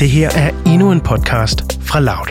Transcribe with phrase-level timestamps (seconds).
[0.00, 2.26] Det her er endnu en podcast fra Loud.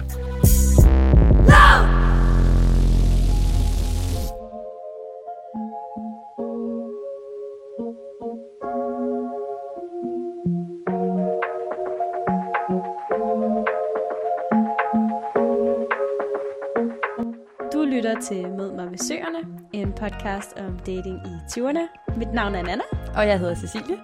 [17.74, 19.40] Du lytter til Mød mig ved Søerne,
[19.74, 22.16] en podcast om dating i 20'erne.
[22.18, 22.84] Mit navn er Nana.
[23.16, 23.98] Og jeg hedder Cecilie.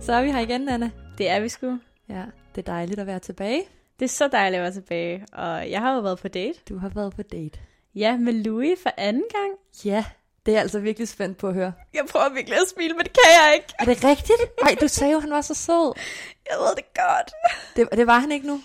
[0.00, 0.90] Så er vi her igen, Anna.
[1.18, 1.78] Det er vi sgu.
[2.08, 2.22] Ja,
[2.56, 3.64] det er dejligt at være tilbage.
[3.98, 6.58] Det er så dejligt at være tilbage, og jeg har jo været på date.
[6.68, 7.58] Du har været på date.
[7.94, 9.52] Ja, med Louis for anden gang.
[9.84, 10.04] Ja,
[10.46, 11.72] det er jeg altså virkelig spændt på at høre.
[11.94, 13.74] Jeg prøver virkelig at smile, men det kan jeg ikke.
[13.78, 14.38] Er det rigtigt?
[14.62, 15.92] Nej, du sagde jo, han var så sød.
[16.50, 17.32] Jeg ved det godt.
[17.76, 18.60] Det, det var han ikke nu.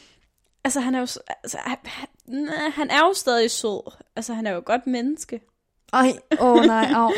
[0.64, 1.08] Altså, han er jo,
[1.44, 3.92] altså, han, han- han er jo stadig sød.
[4.16, 5.42] Altså, han er jo et godt menneske.
[5.94, 7.12] Ej, åh oh, nej, au.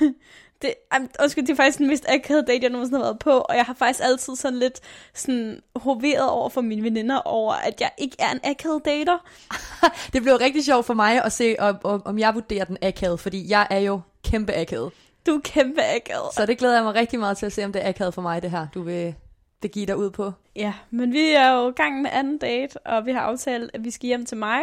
[0.62, 3.30] Det, um, undskyld, det er faktisk den mest akavede date, jeg nogensinde har været på,
[3.30, 4.80] og jeg har faktisk altid sådan lidt
[5.14, 9.18] sådan hoveret over for mine veninder over, at jeg ikke er en akavet dater.
[10.12, 13.20] Det blev rigtig sjovt for mig at se, om, om, om jeg vurderer den akavet,
[13.20, 14.92] fordi jeg er jo kæmpe akavet.
[15.26, 16.34] Du er kæmpe akavet.
[16.34, 18.22] Så det glæder jeg mig rigtig meget til at se, om det er akavet for
[18.22, 19.14] mig, det her, du vil
[19.62, 20.32] det give dig ud på.
[20.56, 23.84] Ja, men vi er jo i gang med anden date, og vi har aftalt, at
[23.84, 24.62] vi skal hjem til mig.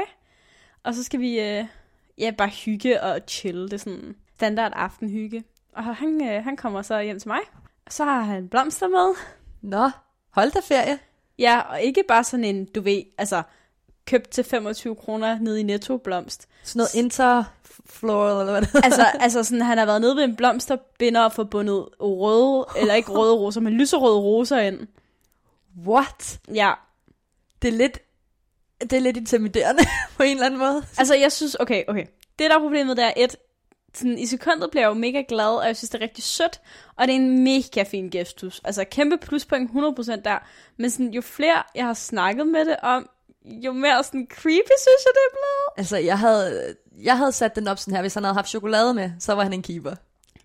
[0.84, 1.66] Og så skal vi øh,
[2.18, 3.64] ja, bare hygge og chill.
[3.64, 5.44] Det er sådan standard aftenhygge.
[5.76, 7.40] Og han, øh, han kommer så hjem til mig.
[7.86, 9.16] Og så har han blomster med.
[9.62, 9.90] Nå,
[10.30, 11.00] hold da ferie.
[11.40, 13.44] Ja, og ikke bare sådan en, du ved, altså
[14.06, 16.48] købt til 25 kroner nede i Netto blomst.
[16.64, 18.86] Sådan noget interfloral, eller hvad det.
[18.86, 23.12] Altså, altså sådan, han har været nede ved en blomsterbinder og forbundet røde, eller ikke
[23.12, 24.88] røde roser, men lyserøde roser ind.
[25.88, 26.40] What?
[26.54, 26.74] Ja,
[27.62, 28.00] Det er lidt,
[28.82, 29.84] det er lidt intimiderende
[30.18, 30.84] på en eller anden måde.
[30.98, 32.06] Altså, jeg synes, okay, okay.
[32.40, 33.36] Det, der er problemet, det er, et,
[33.94, 36.62] sådan, i sekundet bliver jeg jo mega glad, og jeg synes, det er rigtig sødt,
[36.96, 38.62] og det er en mega fin gestus.
[38.64, 40.38] Altså, kæmpe pluspoint 100% der.
[40.78, 43.10] Men sådan, jo flere, jeg har snakket med det om,
[43.46, 45.78] jo mere sådan creepy, synes jeg, det er blevet.
[45.78, 48.94] Altså, jeg havde, jeg havde sat den op sådan her, hvis han havde haft chokolade
[48.94, 49.96] med, så var han en keeper.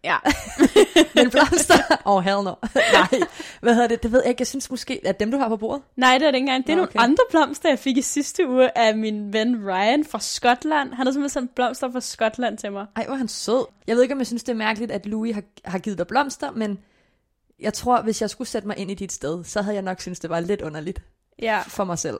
[0.05, 0.17] Ja.
[1.15, 2.55] Men blomster, oh hell no.
[2.75, 3.21] Nej,
[3.61, 5.57] hvad hedder det, det ved jeg ikke, jeg synes måske, at dem du har på
[5.57, 5.83] bordet.
[5.97, 6.67] Nej, det er det ikke engang.
[6.67, 7.01] Det er Nå, nogle okay.
[7.05, 10.93] andre blomster, jeg fik i sidste uge af min ven Ryan fra Skotland.
[10.95, 12.87] Han har simpelthen sendt blomster fra Skotland til mig.
[12.97, 13.67] Ej, hvor er han sød.
[13.87, 16.07] Jeg ved ikke, om jeg synes, det er mærkeligt, at Louis har, har givet dig
[16.07, 16.79] blomster, men
[17.61, 20.01] jeg tror, hvis jeg skulle sætte mig ind i dit sted, så havde jeg nok
[20.01, 21.03] synes det var lidt underligt
[21.43, 21.61] Ja.
[21.61, 22.19] for mig selv.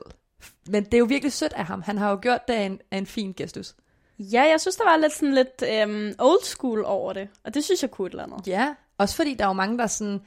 [0.69, 1.81] Men det er jo virkelig sødt af ham.
[1.81, 3.75] Han har jo gjort det af en, af en fin gestus.
[4.19, 7.27] Ja, jeg synes, der var lidt sådan lidt øhm, old school over det.
[7.43, 8.47] Og det synes jeg kunne et eller andet.
[8.47, 10.21] Ja, også fordi der er jo mange, der er sådan...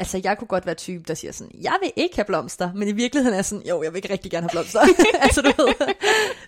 [0.00, 2.88] Altså, jeg kunne godt være type, der siger sådan, jeg vil ikke have blomster, men
[2.88, 4.80] i virkeligheden er sådan, jo, jeg vil ikke rigtig gerne have blomster.
[5.24, 5.94] altså, du ved.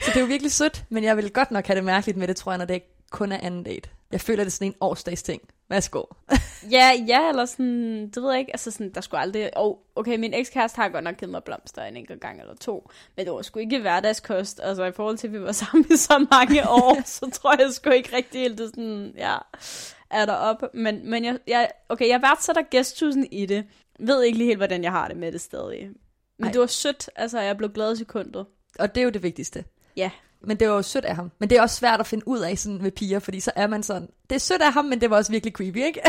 [0.00, 2.28] Så det er jo virkelig sødt, men jeg vil godt nok have det mærkeligt med
[2.28, 3.88] det, tror jeg, når det kun er anden date.
[4.12, 5.42] Jeg føler, det er sådan en årsdagsting.
[5.70, 6.02] Værsgo.
[6.70, 10.16] Ja, ja, eller sådan, det ved jeg ikke, altså sådan, der skulle aldrig, oh, okay,
[10.16, 13.34] min ekskæreste har godt nok givet mig blomster en enkelt gang eller to, men det
[13.34, 16.68] var sgu ikke hverdagskost, altså i forhold til, at vi var sammen i så mange
[16.82, 19.36] år, så tror jeg sgu ikke rigtig helt, det sådan, ja,
[20.10, 23.64] er der op, men, men jeg, jeg, okay, jeg værdsætter gestusen i det,
[23.98, 25.90] ved ikke lige helt, hvordan jeg har det med det stadig,
[26.38, 26.52] men Ej.
[26.52, 28.46] det var sødt, altså jeg blev glad i sekundet.
[28.78, 29.64] Og det er jo det vigtigste.
[29.96, 30.10] Ja,
[30.44, 31.30] Men det var jo sødt af ham.
[31.38, 33.66] Men det er også svært at finde ud af sådan med piger, fordi så er
[33.66, 36.00] man sådan, det er sødt af ham, men det var også virkelig creepy, ikke?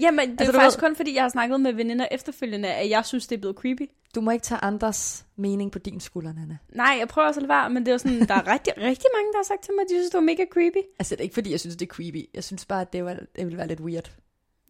[0.00, 2.68] Jamen, det er Altså, du faktisk ved- kun fordi, jeg har snakket med veninder efterfølgende,
[2.68, 3.90] at jeg synes, det er blevet creepy.
[4.14, 6.56] Du må ikke tage andres mening på din skulder, Nana.
[6.74, 9.32] Nej, jeg prøver også at være, men det er sådan, der er rigtig, rigtig mange,
[9.32, 10.86] der har sagt til mig, at de synes, det var mega creepy.
[10.98, 12.24] Altså, det er ikke fordi, jeg synes, det er creepy.
[12.34, 14.10] Jeg synes bare, at det, var, det ville være lidt weird.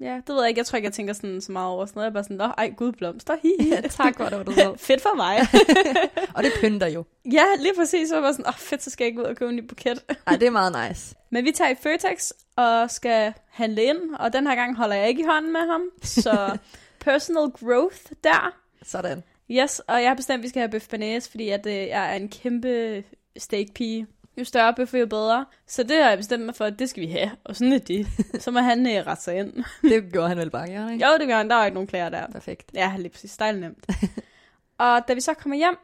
[0.01, 0.59] Ja, det ved jeg ikke.
[0.59, 2.05] Jeg tror ikke, jeg tænker sådan så meget over sådan noget.
[2.05, 3.37] Jeg er bare sådan, nå, ej, gud, blomster.
[3.43, 3.69] Hi, hi.
[3.69, 4.75] Ja, tak, hvor du så.
[4.89, 5.39] fedt for mig.
[6.37, 7.05] Og det pynter jo.
[7.33, 8.09] ja, lige præcis.
[8.09, 9.57] Så var jeg bare sådan, åh, fedt, så skal jeg gå ud og købe en
[9.57, 10.05] ny buket.
[10.27, 11.15] Ej, det er meget nice.
[11.31, 15.09] Men vi tager i Føtex og skal handle ind, og den her gang holder jeg
[15.09, 15.83] ikke i hånden med ham.
[16.03, 16.59] Så
[17.01, 18.55] personal growth der.
[18.83, 19.23] Sådan.
[19.51, 22.13] Yes, og jeg har bestemt, at vi skal have bøf banæs, fordi at, øh, jeg
[22.13, 23.05] er en kæmpe
[23.37, 24.07] steakpige.
[24.37, 25.47] Jo større bøf, jo bedre.
[25.67, 27.31] Så det har jeg bestemt mig for, at det skal vi have.
[27.45, 28.07] Og sådan er det.
[28.43, 29.65] Så må han øh, rette sig ind.
[29.83, 31.07] Det gjorde han vel bare gerne, ikke?
[31.07, 31.51] Jo, det gør han.
[31.51, 32.27] Der er ikke nogen klager der.
[32.27, 32.71] Perfekt.
[32.75, 33.37] Ja, lige præcis.
[33.37, 33.87] Dejligt nemt.
[34.79, 35.77] og da vi så kommer hjem,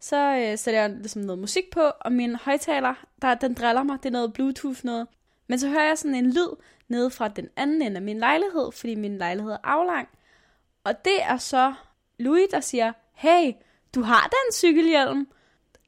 [0.00, 3.98] så øh, sætter jeg ligesom noget musik på, og min højtaler, der, den driller mig.
[4.02, 5.06] Det er noget Bluetooth noget.
[5.46, 6.56] Men så hører jeg sådan en lyd
[6.88, 10.08] nede fra den anden ende af min lejlighed, fordi min lejlighed er aflang.
[10.84, 11.74] Og det er så
[12.18, 13.52] Louis, der siger, hey,
[13.94, 15.28] du har da en cykelhjelm.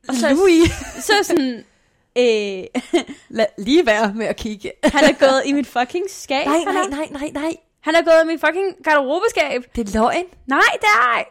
[0.09, 0.71] Og så, Louis.
[1.05, 1.65] så sådan,
[2.19, 2.65] øh,
[3.39, 4.73] Lad lige være med at kigge.
[4.85, 6.47] han er gået i mit fucking skab.
[6.47, 7.57] Nej, nej, nej, nej, nej.
[7.81, 9.65] Han er gået i mit fucking garderobeskab.
[9.77, 10.25] Det er løgn.
[10.47, 11.25] Nej, det er ej.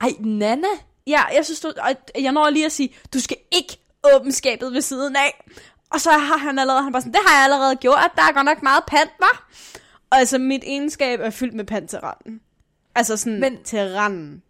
[0.00, 0.66] Ej, Nana.
[1.06, 3.78] Ja, jeg synes, du, og jeg når lige at sige, du skal ikke
[4.14, 5.44] åbne skabet ved siden af.
[5.90, 8.32] Og så har han allerede, han bare sådan, det har jeg allerede gjort, der er
[8.32, 9.48] godt nok meget pant, var.
[10.10, 12.40] Og altså, mit egenskab er fyldt med pant til randen.
[12.94, 13.40] Altså sådan.
[13.40, 14.42] Men- til randen.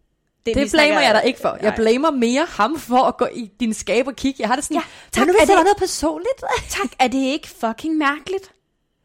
[0.46, 1.58] Det, det blamer jeg dig ikke for.
[1.62, 4.36] Jeg blamer mere ham for at gå i din skab og kigge.
[4.40, 6.42] Jeg har det sådan, Ja, tak, nu er der det- var noget personligt.
[6.78, 8.50] Tak, er det ikke fucking mærkeligt?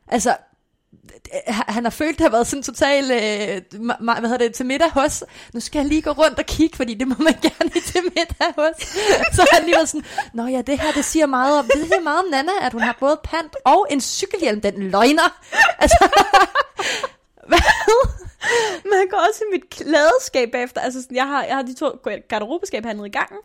[0.07, 0.35] Altså,
[1.47, 3.61] han har følt, at have været sådan total, øh,
[3.99, 5.23] hvad hedder det, til middag hos.
[5.53, 8.53] Nu skal jeg lige gå rundt og kigge, fordi det må man gerne til middag
[8.55, 8.87] hos.
[9.35, 11.87] Så har han lige været sådan, nå ja, det her, det siger meget om, det
[11.87, 15.39] siger meget om Nana, at hun har både pant og en cykelhjelm, den løgner.
[15.79, 16.07] Altså,
[17.49, 17.59] hvad?
[18.83, 20.81] Men han går også i mit klædeskab bagefter.
[20.81, 21.87] Altså, sådan, jeg, har, jeg har de to
[22.29, 23.39] garderobeskab hernede i gangen.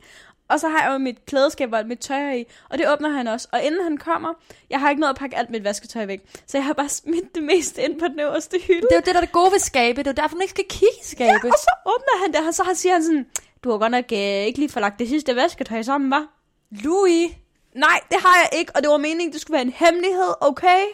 [0.49, 2.45] Og så har jeg jo mit klædeskab, hvor alt mit tøj i.
[2.71, 3.49] Og det åbner han også.
[3.53, 4.35] Og inden han kommer,
[4.71, 6.21] jeg har ikke nået at pakke alt mit vasketøj væk.
[6.47, 8.81] Så jeg har bare smidt det meste ind på den øverste hylde.
[8.81, 9.99] Det er jo det, der er det gode ved skabe.
[9.99, 11.47] Det er jo derfor, man ikke skal kigge i skabe.
[11.47, 13.27] Ja, og så åbner han det, og så siger han sådan,
[13.65, 16.27] du har godt nok øh, ikke lige forlagt det sidste vasketøj sammen, var?
[16.71, 17.31] Louis.
[17.75, 20.85] Nej, det har jeg ikke, og det var meningen, det skulle være en hemmelighed, okay?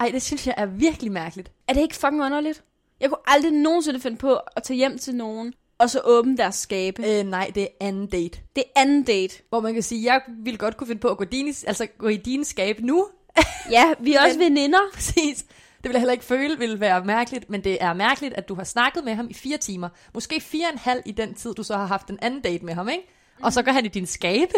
[0.00, 1.50] Ej, det synes jeg er virkelig mærkeligt.
[1.68, 2.62] Er det ikke fucking underligt?
[3.00, 6.54] Jeg kunne aldrig nogensinde finde på at tage hjem til nogen, og så åbne deres
[6.54, 7.06] skabe.
[7.06, 8.38] Øh, nej, det er anden date.
[8.56, 9.42] Det er anden date.
[9.48, 12.08] Hvor man kan sige, jeg ville godt kunne finde på at gå, din, altså gå
[12.08, 13.06] i din skabe nu.
[13.70, 14.78] Ja, vi er også Men- veninder.
[14.94, 15.44] Præcis.
[15.82, 18.54] Det vil jeg heller ikke føle ville være mærkeligt, men det er mærkeligt, at du
[18.54, 19.88] har snakket med ham i fire timer.
[20.14, 22.64] Måske fire og en halv i den tid, du så har haft en anden date
[22.64, 23.08] med ham, ikke?
[23.42, 24.52] Og så går han i din skabe.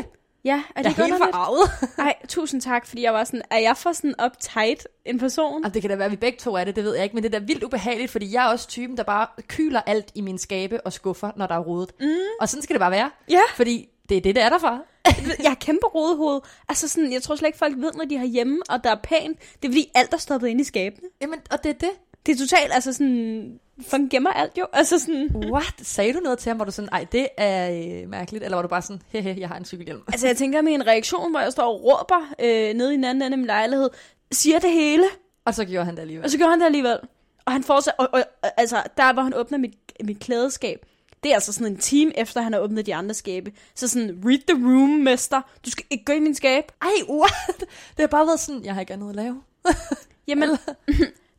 [0.44, 1.70] Ja, er Jeg det er ikke helt forarvet.
[1.98, 5.62] Ej, tusind tak, fordi jeg var sådan, er jeg for sådan uptight en person?
[5.62, 7.14] Jamen, det kan da være, at vi begge to er det, det ved jeg ikke,
[7.14, 10.12] men det er da vildt ubehageligt, fordi jeg er også typen, der bare kyler alt
[10.14, 11.90] i min skabe og skuffer, når der er rodet.
[12.00, 12.06] Mm.
[12.40, 14.82] Og sådan skal det bare være, Ja, fordi det er det, det er der for.
[15.44, 16.40] jeg er kæmpe rodehoved.
[16.68, 18.98] Altså sådan, jeg tror slet ikke, folk ved, når de har hjemme, og der er
[19.02, 19.38] pænt.
[19.62, 21.08] Det er fordi, alt er stoppet ind i skabene.
[21.20, 21.90] Jamen, og det er det.
[22.26, 24.66] Det er totalt, altså sådan, folk gemmer alt jo.
[24.72, 25.74] Altså sådan, What?
[25.82, 27.70] Sagde du noget til ham, hvor du sådan, ej, det er
[28.02, 30.02] øh, mærkeligt, eller var du bare sådan, hehe, jeg har en cykelhjelm?
[30.08, 33.04] altså jeg tænker med en reaktion, hvor jeg står og råber øh, nede i den
[33.04, 33.90] anden ende af min lejlighed,
[34.32, 35.04] siger det hele,
[35.44, 36.24] Og så gjorde han det alligevel.
[36.24, 36.98] og så gør han det alligevel.
[37.44, 39.74] Og han fortsætter, og, og, og, altså der hvor han åbner mit,
[40.04, 40.86] mit klædeskab,
[41.22, 43.52] det er altså sådan en time efter, han har åbnet de andre skabe.
[43.74, 45.40] Så sådan, read the room, mester.
[45.64, 46.72] Du skal ikke gå i min skab.
[46.82, 47.58] Ej, what?
[47.60, 49.42] Det har bare været sådan, jeg har ikke andet at lave.
[50.28, 50.48] Jamen,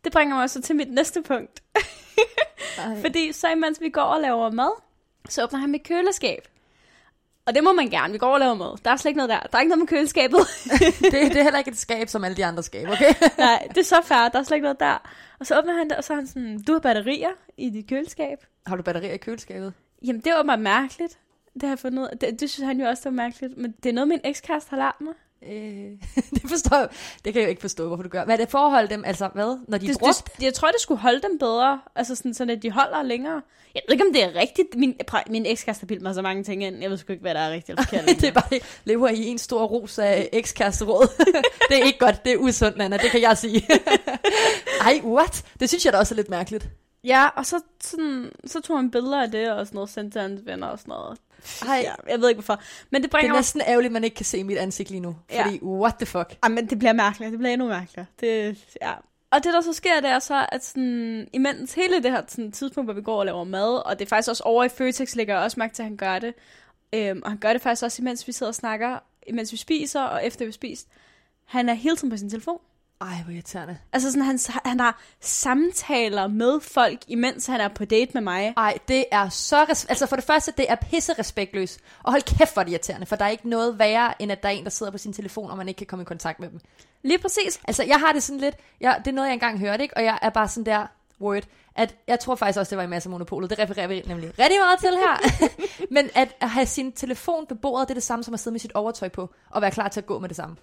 [0.03, 1.63] det bringer mig så til mit næste punkt.
[3.01, 4.81] Fordi så imens vi går og laver mad,
[5.29, 6.47] så åbner han mit køleskab.
[7.45, 8.13] Og det må man gerne.
[8.13, 8.77] Vi går og laver mad.
[8.85, 9.39] Der er slet ikke noget der.
[9.39, 10.39] Der er ikke noget med køleskabet.
[11.01, 13.13] det, det er heller ikke et skab, som alle de andre skab, okay?
[13.37, 14.29] Nej, det er så færre.
[14.33, 14.97] Der er slet ikke noget der.
[15.39, 17.89] Og så åbner han det, og så er han sådan, du har batterier i dit
[17.89, 18.45] køleskab.
[18.65, 19.73] har du batterier i køleskabet?
[20.05, 21.17] Jamen, det var bare mærkeligt.
[21.53, 22.17] Det har jeg fundet ud.
[22.21, 23.57] Det, det synes han jo også, det var mærkeligt.
[23.57, 25.13] Men det er noget, min ekskæreste har lært mig.
[25.49, 25.91] Øh,
[26.35, 26.89] det forstår jeg.
[27.25, 28.25] Det kan jeg jo ikke forstå, hvorfor du gør.
[28.25, 29.57] Hvad er det forhold dem, altså hvad?
[29.67, 30.23] Når de er Det, brugt?
[30.37, 31.79] det, jeg tror, det skulle holde dem bedre.
[31.95, 33.41] Altså sådan, sådan at de holder længere.
[33.75, 34.67] Jeg ved ikke, om det er rigtigt.
[34.75, 34.95] Min,
[35.29, 36.81] min ekskæreste har bildt mig så mange ting ind.
[36.81, 38.05] Jeg ved sgu ikke, hvad der er rigtigt eller forkert.
[38.21, 41.07] det er bare, lever i en stor ros af ekskæresteråd.
[41.69, 43.67] det er ikke godt, det er usundt, Nana, det kan jeg sige.
[44.81, 45.43] Ej, what?
[45.59, 46.69] Det synes jeg da også er lidt mærkeligt.
[47.03, 50.21] Ja, og så, sådan, så tog han billeder af det og sådan noget, sendte til
[50.21, 51.19] hans venner og sådan noget.
[51.67, 52.61] Ej, Ja, jeg ved ikke hvorfor.
[52.89, 53.37] Men det det bringer er mig...
[53.39, 55.15] næsten ærgerligt, at man ikke kan se mit ansigt lige nu.
[55.31, 55.45] Ja.
[55.45, 56.37] Fordi, what the fuck?
[56.43, 57.31] Ej, men det bliver mærkeligt.
[57.31, 58.05] Det bliver endnu mærkeligere.
[58.19, 58.93] Det, ja.
[59.31, 62.51] Og det, der så sker, det er så, at sådan, imens hele det her sådan,
[62.51, 65.15] tidspunkt, hvor vi går og laver mad, og det er faktisk også over i Føtex,
[65.15, 66.33] lægger jeg også mærke til, at han gør det.
[66.93, 70.01] Øhm, og han gør det faktisk også, imens vi sidder og snakker, imens vi spiser,
[70.01, 70.87] og efter vi har spist.
[71.45, 72.59] Han er hele tiden på sin telefon.
[73.01, 73.77] Ej, hvor irriterende.
[73.93, 78.53] Altså sådan, han, han har samtaler med folk, imens han er på date med mig.
[78.57, 79.63] Ej, det er så...
[79.63, 81.79] Res- altså for det første, det er pisse respektløst.
[82.03, 84.49] Og hold kæft, hvor det irriterende, for der er ikke noget værre, end at der
[84.49, 86.49] er en, der sidder på sin telefon, og man ikke kan komme i kontakt med
[86.49, 86.59] dem.
[87.03, 87.61] Lige præcis.
[87.67, 88.55] Altså, jeg har det sådan lidt...
[88.81, 89.97] Jeg, det er noget, jeg engang hørte, ikke?
[89.97, 90.87] Og jeg er bare sådan der...
[91.21, 91.43] Word.
[91.75, 93.49] At jeg tror faktisk også, det var i masse monopolet.
[93.49, 95.47] Det refererer vi nemlig rigtig meget til her.
[95.95, 98.59] Men at, have sin telefon på bordet, det er det samme som at sidde med
[98.59, 100.55] sit overtøj på, og være klar til at gå med det samme.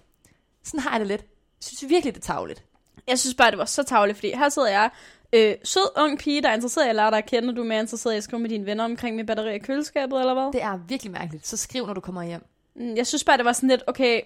[0.63, 1.25] Sådan har jeg det lidt.
[1.61, 2.63] Synes virkelig, det er tavligt.
[3.07, 4.89] Jeg synes bare, det var så tavligt, fordi her sidder jeg,
[5.33, 7.61] øh, sød ung pige, der er interesseret i at lære dig at kende, og du
[7.61, 10.33] er mere interesseret i at skrive med dine venner omkring mit batteri i køleskabet, eller
[10.33, 10.51] hvad?
[10.53, 11.47] Det er virkelig mærkeligt.
[11.47, 12.45] Så skriv, når du kommer hjem.
[12.75, 14.21] Mm, Jeg synes bare, det var sådan lidt, okay,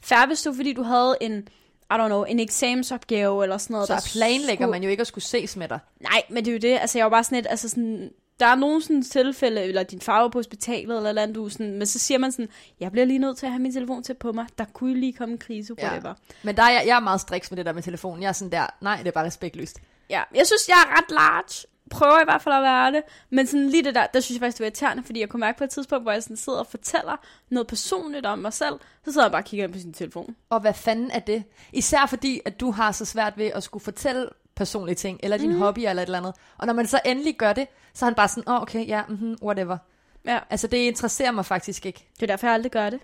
[0.00, 1.48] færre hvis du, fordi du havde en,
[1.90, 3.86] I don't know, en eksamensopgave eller sådan noget.
[3.88, 5.78] Så der planlægger skulle- man jo ikke at skulle ses med dig.
[6.00, 6.78] Nej, men det er jo det.
[6.80, 8.10] Altså, jeg var bare sådan lidt, altså sådan,
[8.40, 11.86] der er nogle sådan tilfælde, eller din far på hospitalet, eller, andet, du sådan, men
[11.86, 12.48] så siger man sådan,
[12.80, 14.46] jeg bliver lige nødt til at have min telefon til på mig.
[14.58, 15.88] Der kunne lige komme en krise, Ja.
[15.88, 16.14] whatever.
[16.42, 18.22] Men der er jeg, jeg er meget striks med det der med telefonen.
[18.22, 19.78] Jeg er sådan der, nej, det er bare respektløst.
[20.10, 21.66] Ja, jeg synes, jeg er ret large.
[21.90, 23.02] Prøver i hvert fald at være det.
[23.30, 25.40] Men sådan lige det der, der synes jeg faktisk, det var irriterende, fordi jeg kunne
[25.40, 27.16] mærke på et tidspunkt, hvor jeg sådan sidder og fortæller
[27.50, 28.74] noget personligt om mig selv,
[29.04, 30.36] så sidder jeg bare og kigger ind på sin telefon.
[30.50, 31.44] Og hvad fanden er det?
[31.72, 35.52] Især fordi, at du har så svært ved at skulle fortælle personlige ting, eller din
[35.52, 35.58] mm.
[35.58, 36.34] hobby eller et eller andet.
[36.58, 38.88] Og når man så endelig gør det, så er han bare sådan, åh, oh, okay,
[38.88, 39.78] ja, mm-hmm, whatever.
[40.24, 42.08] Ja, Altså, det interesserer mig faktisk ikke.
[42.14, 43.00] det er derfor, jeg aldrig gør det.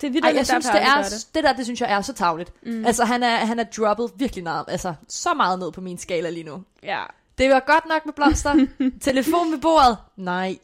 [0.00, 1.28] Det er Ej, jeg synes, det, er, det.
[1.34, 2.52] det der, det synes jeg er så tavligt.
[2.62, 2.86] Mm.
[2.86, 6.30] Altså, han er, han er droppet virkelig meget, altså, så meget ned på min skala
[6.30, 6.62] lige nu.
[6.82, 7.02] Ja.
[7.38, 8.66] Det var godt nok med blomster.
[9.00, 9.98] Telefon ved bordet?
[10.16, 10.58] Nej.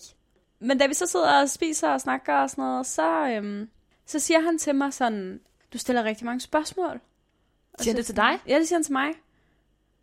[0.60, 3.68] men da vi så sidder og spiser og snakker og sådan noget, så, øhm,
[4.06, 5.40] så siger han til mig sådan,
[5.72, 7.00] du stiller rigtig mange spørgsmål.
[7.72, 8.38] Og Siger han det til dig?
[8.48, 9.10] Ja, det siger han til mig.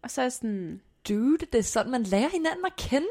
[0.03, 3.07] Og så er jeg sådan, Dude, det er sådan, man lærer hinanden at kende.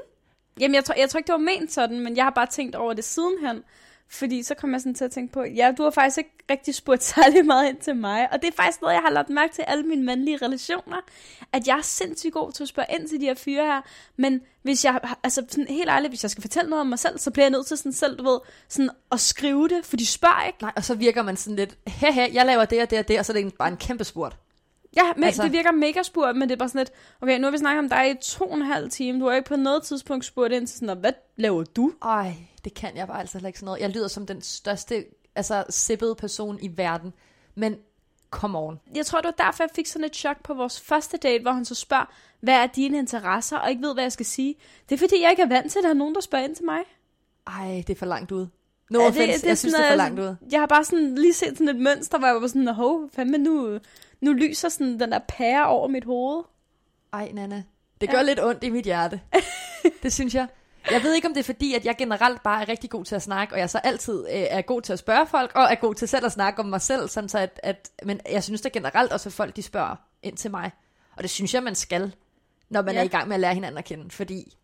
[0.60, 2.74] Jamen, jeg tror, jeg tror ikke, det var ment sådan, men jeg har bare tænkt
[2.74, 3.62] over det sidenhen.
[4.08, 6.74] Fordi så kom jeg sådan til at tænke på, ja, du har faktisk ikke rigtig
[6.74, 8.32] spurgt særlig meget ind til mig.
[8.32, 10.96] Og det er faktisk noget, jeg har lagt mærke til i alle mine mandlige relationer.
[11.52, 13.80] At jeg er sindssygt god til at spørge ind til de her fyre her.
[14.16, 17.18] Men hvis jeg, altså sådan helt ærligt, hvis jeg skal fortælle noget om mig selv,
[17.18, 20.06] så bliver jeg nødt til sådan selv, du ved, sådan at skrive det, for de
[20.06, 20.58] spørger ikke.
[20.62, 23.18] Nej, og så virker man sådan lidt, he, jeg laver det og det og det,
[23.18, 24.36] og så er det bare en kæmpe spurt.
[24.96, 27.46] Ja, men Altså- det virker mega spurgt, men det er bare sådan lidt, okay, nu
[27.46, 29.20] har vi snakket om dig i to og en halv time.
[29.20, 31.92] Du har ikke på noget tidspunkt spurgt ind til sådan, "Nå, hvad laver du?
[32.02, 32.34] Ej,
[32.64, 33.80] det kan jeg bare altså heller ikke sådan noget.
[33.80, 37.12] Jeg lyder som den største, altså sippede person i verden.
[37.54, 37.76] Men
[38.30, 38.80] come on.
[38.94, 41.52] Jeg tror, det var derfor, jeg fik sådan et chok på vores første date, hvor
[41.52, 42.04] han så spørger,
[42.40, 44.54] hvad er dine interesser, og ikke ved, hvad jeg skal sige.
[44.88, 46.56] Det er fordi, jeg ikke er vant til, at der er nogen, der spørger ind
[46.56, 46.80] til mig.
[47.46, 48.46] Ej, det er for langt ud.
[48.92, 50.34] No Ja, offense, det, jeg synes, det er for langt ud.
[50.52, 53.38] Jeg har bare sådan lige set sådan et mønster, hvor jeg var sådan, hov, fandme
[53.38, 53.78] nu,
[54.20, 56.42] nu lyser sådan den der pære over mit hoved.
[57.12, 57.62] Ej, Nana.
[58.00, 58.12] Det Ja.
[58.12, 59.20] gør lidt ondt i mit hjerte.
[60.02, 60.46] det synes jeg.
[60.90, 63.14] Jeg ved ikke, om det er fordi, at jeg generelt bare er rigtig god til
[63.14, 65.74] at snakke, og jeg så altid øh, er god til at spørge folk, og er
[65.74, 68.60] god til selv at snakke om mig selv, sådan så at, at, men jeg synes
[68.60, 70.70] da generelt også, at folk de spørger ind til mig.
[71.16, 72.14] Og det synes jeg, man skal,
[72.70, 72.98] når man ja.
[72.98, 73.04] Ja.
[73.04, 74.56] er i gang med at lære hinanden at kende, fordi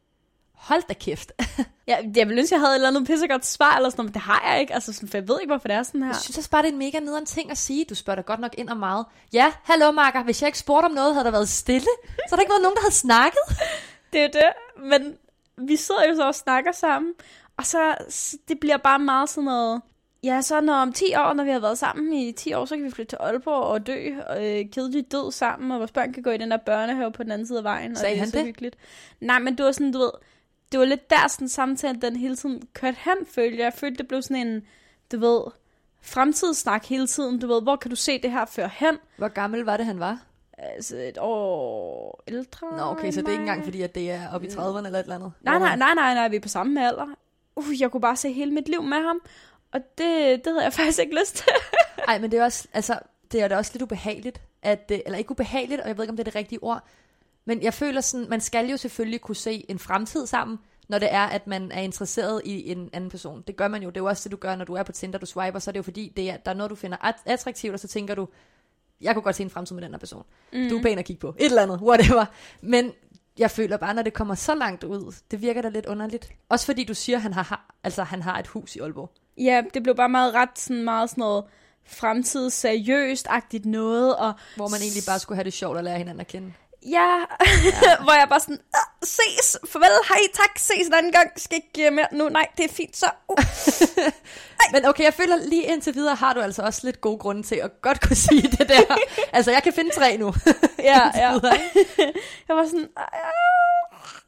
[0.59, 1.33] hold da kæft.
[1.88, 4.15] Ja, jeg ville ønske, jeg havde et eller andet pissegodt svar, eller sådan noget, men
[4.15, 4.75] det har jeg ikke.
[4.75, 6.09] Altså, sådan, for jeg ved ikke, hvorfor det er sådan her.
[6.09, 7.85] Jeg synes også bare, det er en mega nederen ting at sige.
[7.85, 9.07] Du spørger da godt nok ind om meget.
[9.33, 11.87] Ja, hallo Marker, hvis jeg ikke spurgte om noget, havde der været stille.
[12.05, 13.41] Så er der ikke været nogen, der havde snakket.
[14.12, 14.49] Det er det,
[14.79, 15.15] men
[15.69, 17.12] vi sidder jo så og snakker sammen,
[17.57, 17.95] og så
[18.49, 19.83] det bliver bare meget sådan noget,
[20.25, 22.77] ja, så når om 10 år, når vi har været sammen i 10 år, så
[22.77, 26.12] kan vi flytte til Aalborg og dø, og øh, kedeligt død sammen, og vores børn
[26.12, 28.17] kan gå i den der børnehave på den anden side af vejen, og Sagde det
[28.17, 28.47] er han så det?
[28.47, 28.77] hyggeligt.
[29.21, 30.11] Nej, men det var sådan, du ved,
[30.73, 33.65] det var lidt der sådan samtalen, den hele tiden kørte hen, følte jeg.
[33.65, 34.63] Jeg følte, det blev sådan en,
[35.13, 35.41] du ved,
[36.03, 37.39] fremtidssnak hele tiden.
[37.39, 38.99] Du ved, hvor kan du se det her før hen?
[39.17, 40.19] Hvor gammel var det, han var?
[40.59, 44.21] Altså et år ældre Nå, okay, så det er ikke engang, fordi at det er
[44.33, 45.33] oppe i 30'erne eller et eller andet.
[45.41, 47.07] Nej, nej, nej, nej, nej, vi er på samme alder.
[47.57, 49.21] Uh, jeg kunne bare se hele mit liv med ham,
[49.73, 51.47] og det, det havde jeg faktisk ikke lyst til.
[52.07, 52.99] Nej, men det er også, altså,
[53.33, 56.17] det er da også lidt ubehageligt, at, eller ikke ubehageligt, og jeg ved ikke, om
[56.17, 56.85] det er det rigtige ord,
[57.49, 61.09] men jeg føler sådan, man skal jo selvfølgelig kunne se en fremtid sammen, når det
[61.12, 63.45] er, at man er interesseret i en anden person.
[63.47, 64.93] Det gør man jo, det er jo også det, du gør, når du er på
[64.93, 66.97] Tinder, du swiper, så er det jo fordi, det er, der er noget, du finder
[67.07, 68.28] at- attraktivt, og så tænker du,
[69.00, 70.23] jeg kunne godt se en fremtid med den her person.
[70.52, 70.69] Mm.
[70.69, 71.35] Du er pæn at kigge på.
[71.38, 72.25] Et eller andet, whatever.
[72.61, 72.93] Men
[73.38, 76.33] jeg føler bare, når det kommer så langt ud, det virker da lidt underligt.
[76.49, 79.11] Også fordi du siger, han har, altså, han har et hus i Aalborg.
[79.38, 81.45] Ja, det blev bare meget ret sådan meget sådan noget
[81.87, 86.21] fremtid seriøst-agtigt noget, og Hvor man egentlig bare skulle have det sjovt at lære hinanden
[86.21, 86.52] at kende.
[86.87, 87.14] Ja,
[88.04, 91.87] hvor jeg bare sådan, "Ah, ses, farvel, hej, tak, ses en anden gang, skal ikke
[91.87, 93.38] øh, mere nu, nej, det er fint, så, uh.
[94.73, 97.54] Men okay, jeg føler lige indtil videre har du altså også lidt gode grunde til
[97.56, 98.97] at godt kunne sige det der.
[99.37, 100.35] altså, jeg kan finde tre nu.
[100.78, 101.32] ja, ja.
[101.32, 101.58] videre.
[102.49, 103.04] jeg var sådan, "Ah,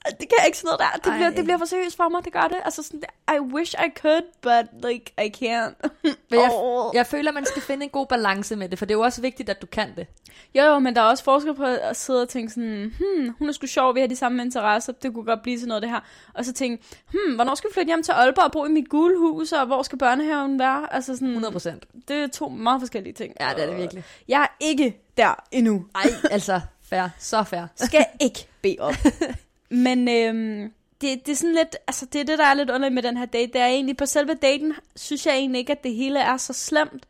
[0.06, 0.98] det kan jeg ikke sådan noget der.
[0.98, 1.16] Det Ej.
[1.16, 2.56] bliver, det bliver for seriøst for mig, det gør det.
[2.64, 3.02] Altså sådan,
[3.36, 5.88] I wish I could, but like, I can't.
[6.30, 6.90] Men jeg, Åh.
[6.94, 9.20] jeg føler, man skal finde en god balance med det, for det er jo også
[9.20, 10.06] vigtigt, at du kan det.
[10.54, 13.48] Jo, jo, men der er også forskel på at sidde og tænke sådan, hmm, hun
[13.48, 15.90] er sgu sjov, vi har de samme interesser, det kunne godt blive til noget det
[15.90, 16.00] her.
[16.34, 18.88] Og så tænke, hmm, hvornår skal vi flytte hjem til Aalborg og bo i mit
[18.88, 20.94] gule hus, og hvor skal børnehaven være?
[20.94, 21.86] Altså sådan, 100 procent.
[22.08, 23.34] det er to meget forskellige ting.
[23.40, 24.04] Ja, det er det virkelig.
[24.28, 25.86] Jeg er ikke der endnu.
[25.94, 27.08] Ej, altså, fair.
[27.18, 27.62] Så fair.
[27.76, 28.94] Skal ikke bede op.
[29.70, 32.94] Men øhm, det, det er sådan lidt, altså det er det, der er lidt underligt
[32.94, 33.52] med den her date.
[33.52, 36.52] Det er egentlig, på selve daten, synes jeg egentlig ikke, at det hele er så
[36.52, 37.06] slemt.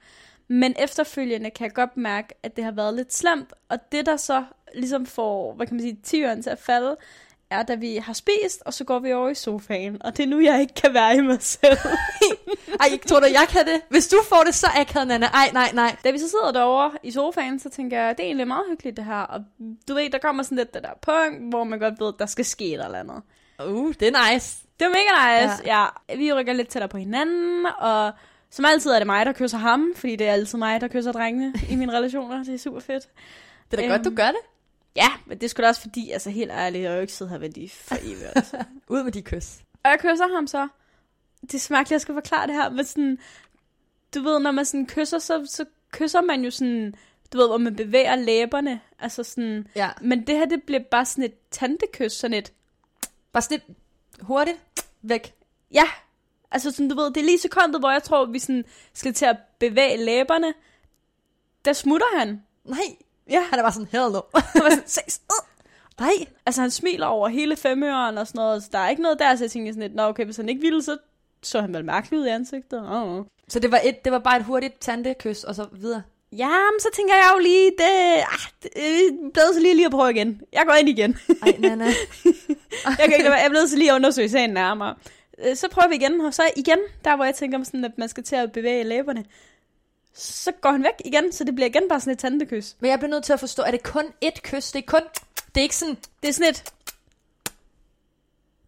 [0.48, 3.52] Men efterfølgende kan jeg godt mærke, at det har været lidt slemt.
[3.68, 6.96] Og det, der så ligesom får, hvad kan man sige, tyren til at falde,
[7.50, 10.02] er, da vi har spist, og så går vi over i sofaen.
[10.02, 11.78] Og det er nu, jeg ikke kan være i mig selv.
[12.80, 13.80] Ej, tror du, jeg kan det?
[13.88, 15.26] Hvis du får det, så akavet, Nana.
[15.26, 15.96] Ej, nej, nej.
[16.04, 18.96] da vi så sidder derovre i sofaen, så tænker jeg, det er egentlig meget hyggeligt
[18.96, 19.20] det her.
[19.20, 19.40] Og
[19.88, 22.26] du ved, der kommer sådan lidt det der punkt, hvor man godt ved, at der
[22.26, 23.22] skal ske et eller andet.
[23.66, 24.56] Uh, det er nice.
[24.80, 25.86] Det er mega nice, ja.
[26.10, 26.16] ja.
[26.16, 28.12] Vi rykker lidt tættere på hinanden, og
[28.50, 31.12] som altid er det mig, der kysser ham, fordi det er altid mig, der kysser
[31.12, 32.44] drengene i mine relationer.
[32.44, 33.08] Det er super fedt.
[33.70, 33.90] Det er da Øhm.
[33.92, 34.40] godt, du gør det.
[34.96, 37.38] Ja, men det da også fordi, altså helt ærligt, jeg har jo ikke siddet her
[37.38, 38.32] ved de for evigt.
[38.36, 38.64] Altså.
[38.88, 39.56] Ud med de kys.
[39.84, 40.68] og jeg kysser ham så.
[41.42, 43.18] Det er smerteligt, jeg skal forklare det her, men sådan,
[44.14, 46.94] du ved, når man sådan kysser, så, så kysser man jo sådan,
[47.32, 48.80] du ved, hvor man bevæger læberne.
[48.98, 49.90] Altså sådan, Ja.
[50.00, 52.52] men det her, det bliver bare sådan et tantekys, sådan et,
[53.32, 53.78] Bare sådan lidt
[54.20, 54.58] hurtigt
[55.02, 55.34] væk.
[55.72, 55.84] Ja,
[56.50, 59.24] altså sådan, du ved, det er lige sekundet, hvor jeg tror, vi sådan skal til
[59.24, 60.54] at bevæge læberne.
[61.64, 62.42] Der smutter han.
[62.64, 62.78] Nej.
[63.30, 63.40] Ja.
[63.50, 64.20] Han er bare sådan, hell no.
[64.54, 65.46] Han var sådan, ses, øh.
[66.00, 66.26] Nej.
[66.46, 69.36] Altså han smiler over hele femøren og sådan noget, så der er ikke noget der,
[69.36, 70.96] så jeg tænker sådan lidt, nå okay, hvis han ikke ville, så
[71.42, 72.88] så han vel mærkelig ud i ansigtet.
[72.90, 73.24] Oh.
[73.48, 76.02] Så det var, et, det var bare et hurtigt tandekys, og så videre.
[76.32, 79.86] Ja, men så tænker jeg jo lige, det, ah, det er blevet så lige, lige
[79.86, 80.40] at prøve igen.
[80.52, 81.18] Jeg går ind igen.
[81.42, 81.84] Ej, Nana.
[82.98, 84.94] jeg kan ikke jeg er så lige at undersøge sagen nærmere.
[85.44, 88.08] Øh, Så prøver vi igen, og så igen, der hvor jeg tænker sådan, at man
[88.08, 89.24] skal til at bevæge læberne.
[90.14, 92.76] Så går han væk igen, så det bliver igen bare sådan et tandekys.
[92.80, 94.72] Men jeg bliver nødt til at forstå, er det kun et kys?
[94.72, 95.00] Det er kun...
[95.54, 95.96] Det er ikke sådan...
[96.22, 96.72] Det er sådan et...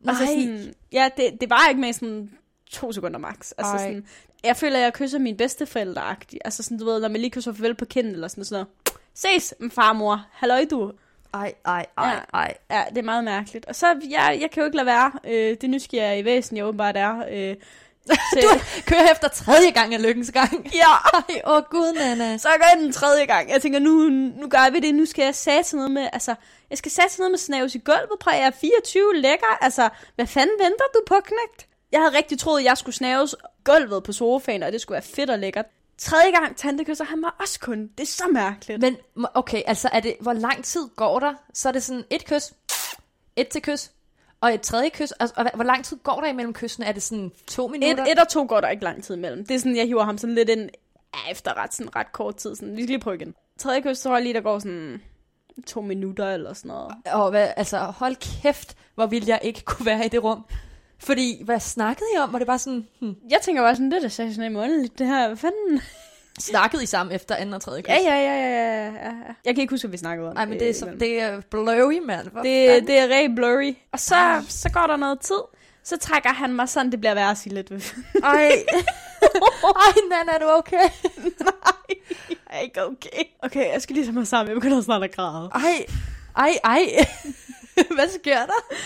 [0.00, 0.14] Nej.
[0.14, 2.30] Altså sådan, ja, det, det var ikke med sådan
[2.70, 3.34] to sekunder max.
[3.58, 3.78] Altså Ej.
[3.78, 4.06] sådan,
[4.44, 6.38] jeg føler, at jeg kysser mine bedsteforældre -agtigt.
[6.44, 8.66] Altså sådan, du ved, når man lige kysser farvel på kinden eller sådan noget.
[9.14, 10.26] Ses, farmor.
[10.32, 10.92] Halløj, du.
[11.34, 12.20] Ej, ej, ej, Ja.
[12.32, 12.54] ej.
[12.70, 13.66] Ja, det er meget mærkeligt.
[13.66, 15.12] Og så, jeg, jeg kan jo ikke lade være.
[15.24, 17.24] Øh, det nysgerrige i væsen, jeg åbenbart er.
[17.30, 17.56] Øh,
[18.06, 20.66] til, Du kører efter tredje gang af lykkens gang.
[20.82, 22.38] ja, Ej, åh oh, gud, Nana.
[22.38, 23.50] så gør jeg den tredje gang.
[23.50, 24.08] Jeg tænker, nu,
[24.40, 24.94] nu gør vi det.
[24.94, 26.34] Nu skal jeg satse noget med, altså,
[26.70, 28.18] jeg skal satse noget med snavs i gulvet.
[28.20, 29.58] Prøv, jeg er 24 lækker.
[29.60, 31.68] Altså, hvad fanden venter du på, knægt?
[31.92, 35.14] Jeg havde rigtig troet, at jeg skulle snaves gulvet på sofaen, og det skulle være
[35.16, 35.66] fedt og lækkert.
[35.98, 37.90] Tredje gang tandekysser han mig også kun.
[37.98, 38.80] Det er så mærkeligt.
[38.80, 38.96] Men
[39.34, 41.34] okay, altså er det, hvor lang tid går der?
[41.54, 42.52] Så er det sådan et kys,
[43.36, 43.90] et til kys,
[44.42, 45.12] og et tredje kys.
[45.12, 46.86] Altså, og hvor lang tid går der imellem kyssene?
[46.86, 48.04] Er det sådan to Et, minutter?
[48.04, 49.46] et og to går der ikke lang tid imellem.
[49.46, 50.70] Det er sådan, jeg hiver ham sådan lidt ind
[51.30, 52.54] efter ret, sådan ret kort tid.
[52.56, 53.34] Sådan, vi skal lige prøve igen.
[53.58, 55.02] Tredje kys, tror jeg lige, der går sådan
[55.66, 56.94] to minutter eller sådan noget.
[57.12, 60.44] Og hvad, altså, hold kæft, hvor ville jeg ikke kunne være i det rum.
[60.98, 62.32] Fordi, hvad snakkede I om?
[62.32, 65.06] Var det bare sådan, hmm, Jeg tænker bare sådan, det er da sådan underligt, det
[65.06, 65.26] her.
[65.26, 65.80] Hvad fanden?
[66.42, 67.88] Snakkede I sammen efter anden og tredje kys?
[67.88, 69.12] Ja, ja, ja, ja, ja, ja.
[69.44, 70.34] Jeg kan ikke huske, hvad vi snakkede om.
[70.34, 70.98] Nej, men det er, øh, så, imellem.
[70.98, 72.24] det er blurry, mand.
[72.24, 72.86] Det, fanden?
[72.86, 73.74] det er rigtig blurry.
[73.92, 75.42] Og så, så går der noget tid.
[75.84, 77.70] Så trækker han mig sådan, det bliver værre at sige lidt.
[78.24, 78.50] Ej.
[79.64, 80.76] Ej, Nana, er du okay?
[81.40, 81.96] Nej,
[82.28, 83.22] jeg er ikke okay.
[83.42, 84.48] Okay, jeg skal lige tage mig sammen.
[84.48, 85.50] Jeg begynder snart at græde.
[85.54, 85.86] Ej,
[86.36, 87.06] ej, ej.
[87.74, 88.76] Hvad sker der?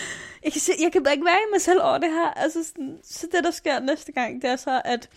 [0.43, 2.27] Jeg kan, se, jeg kan bare ikke være i mig selv over det her.
[2.27, 5.09] Altså, sådan, så det, der sker næste gang, det er så, at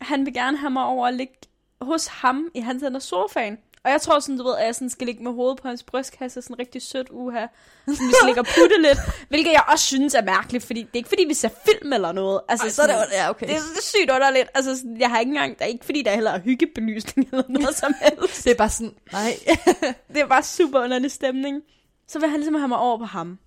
[0.00, 1.34] han vil gerne have mig over at ligge
[1.82, 3.58] hos ham i hans ende af sofaen.
[3.84, 5.82] Og jeg tror sådan, du ved, at jeg sådan skal ligge med hovedet på hans
[5.82, 7.46] brystkasse, sådan rigtig sødt uha.
[7.80, 8.98] Sådan, vi skal ligge og putte lidt.
[9.28, 12.12] Hvilket jeg også synes er mærkeligt, fordi det er ikke fordi, vi ser film eller
[12.12, 12.40] noget.
[12.48, 13.46] Altså, Ej, så er det, ja, okay.
[13.46, 14.48] det, er, det er sygt underligt.
[14.54, 17.44] Altså, sådan, jeg har ikke engang, der er ikke fordi, der heller er hyggebelysning eller
[17.48, 18.44] noget som helst.
[18.44, 19.32] Det er bare sådan, nej.
[20.14, 21.62] Det er bare super underlig stemning.
[22.08, 23.38] Så vil han ligesom have mig over på ham.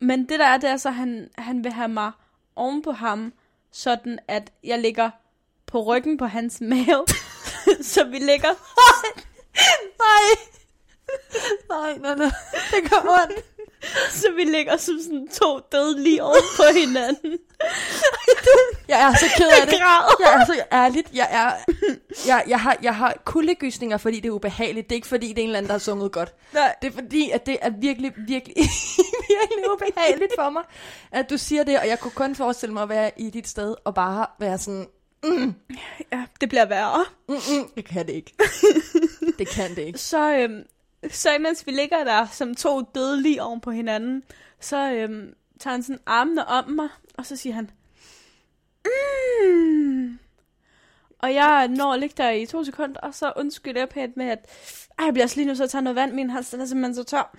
[0.00, 2.12] Men det der er, det er så, at han, han vil have mig
[2.56, 3.32] oven på ham,
[3.72, 5.10] sådan at jeg ligger
[5.66, 7.04] på ryggen på hans mave.
[7.92, 8.54] så vi ligger...
[10.04, 10.26] nej.
[11.68, 12.30] Nej, nej, nej.
[12.70, 13.44] Det gør ondt.
[14.10, 17.38] så vi ligger som sådan to dødelige oven på hinanden.
[18.88, 19.78] Jeg er så ked af det.
[20.20, 21.10] Jeg er så ærligt.
[21.12, 21.72] Jeg, er,
[22.26, 24.88] jeg, jeg, har, jeg har kuldegysninger, fordi det er ubehageligt.
[24.88, 26.34] Det er ikke fordi, det er en eller anden, der har sunget godt.
[26.52, 26.74] Nej.
[26.82, 28.56] Det er fordi, at det er virkelig, virkelig,
[29.34, 30.62] virkelig ubehageligt for mig,
[31.12, 31.78] at du siger det.
[31.78, 34.86] Og jeg kunne kun forestille mig at være i dit sted og bare være sådan,
[36.12, 37.04] Ja, det bliver værre.
[37.28, 38.34] mm, mm, det kan det ikke.
[39.38, 39.98] det kan det ikke.
[39.98, 40.62] Så, øhm,
[41.10, 44.22] så imens vi ligger der som to dødelige oven på hinanden,
[44.60, 47.70] så øhm, tager han sådan armene om mig, og så siger han,
[48.84, 50.18] mm.
[51.18, 54.26] Og jeg når at ligge der i to sekunder, og så undskylder jeg pænt med,
[54.26, 54.46] at
[54.98, 56.12] ej, jeg bliver også lige nu så at tage noget vand.
[56.12, 57.36] Min hals den er simpelthen så tør.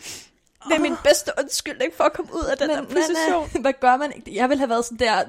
[0.70, 3.48] Det er min bedste undskyldning for at komme ud af den der position.
[3.54, 4.36] Nana, hvad gør man ikke?
[4.36, 5.24] Jeg vil have været sådan der,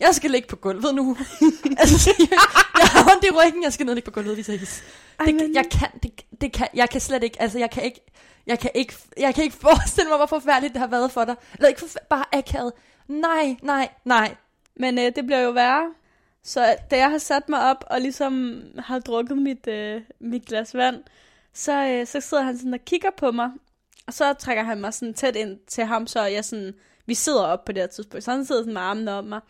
[0.00, 1.16] jeg skal ligge på gulvet nu.
[1.80, 2.28] altså, jeg,
[2.78, 4.66] jeg har ondt i ryggen, jeg skal ned og ligge på gulvet, hvis jeg ikke...
[5.26, 8.00] Det, men- jeg kan, det, det kan, jeg kan slet ikke, altså jeg kan ikke,
[8.46, 11.34] jeg kan ikke, jeg kan ikke forestille mig, hvor forfærdeligt det har været for dig.
[11.54, 12.72] Eller ikke for, bare akavet.
[13.08, 14.34] Nej, nej, nej.
[14.76, 15.86] Men øh, det bliver jo værre.
[16.44, 20.74] Så da jeg har sat mig op og ligesom har drukket mit, øh, mit glas
[20.74, 20.96] vand,
[21.54, 23.50] så, øh, så sidder han sådan og kigger på mig.
[24.06, 26.74] Og så trækker han mig sådan tæt ind til ham, så jeg sådan,
[27.06, 28.24] vi sidder op på det her tidspunkt.
[28.24, 29.40] Så han sidder sådan med armene om mig.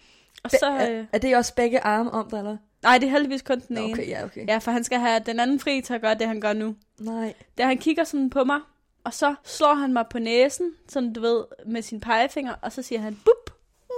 [0.44, 2.56] Og så, er, øh, er det også begge arme om dig, eller?
[2.82, 3.92] nej, det er heldigvis kun den Nå, ene.
[3.92, 4.48] Okay, ja, okay.
[4.48, 6.76] Ja, for han skal have den anden fri til at gøre det, han gør nu.
[6.98, 7.34] Nej.
[7.58, 8.60] Da han kigger sådan på mig,
[9.04, 12.82] og så slår han mig på næsen, sådan du ved, med sin pegefinger, og så
[12.82, 13.54] siger han, bup,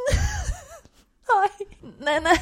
[1.34, 1.48] Nej,
[2.00, 2.30] Nana.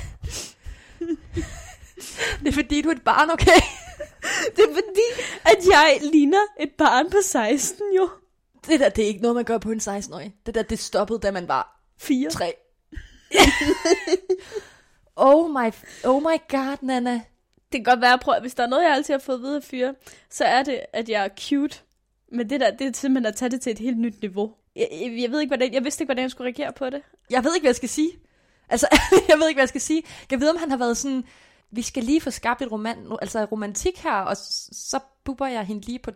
[2.42, 3.61] det er fordi, du er et barn, okay?
[4.57, 5.07] Det er fordi,
[5.70, 8.09] jeg ligner et barn på 16 jo.
[8.66, 10.35] Det der, det er ikke noget, man gør på en 16-årig.
[10.46, 12.31] Det der, det stoppede, da man var Fire.
[12.31, 12.55] tre.
[15.16, 15.72] oh, my,
[16.05, 17.14] oh my god, Nana.
[17.72, 19.57] Det kan godt være, prøv, hvis der er noget, jeg altid har fået at vide
[19.57, 19.94] af fyre,
[20.31, 21.79] så er det, at jeg er cute.
[22.33, 24.55] Men det der, det er simpelthen at tage det til et helt nyt niveau.
[24.77, 27.03] Jeg, jeg, jeg ved ikke, hvordan, jeg vidste ikke, hvordan jeg skulle reagere på det.
[27.31, 28.11] Jeg ved ikke, hvad jeg skal sige.
[28.68, 28.87] Altså,
[29.29, 30.03] jeg ved ikke, hvad jeg skal sige.
[30.31, 31.24] Jeg ved, om han har været sådan,
[31.74, 35.87] vi skal lige få skabt et roman, altså romantik her, og så buber jeg hende
[35.87, 36.10] lige på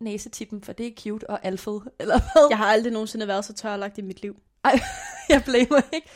[0.00, 2.46] næsetippen, for det er cute og alfed, eller hvad?
[2.50, 4.36] Jeg har aldrig nogensinde været så tørlagt i mit liv.
[4.64, 4.80] Ej,
[5.28, 6.08] jeg blamer ikke.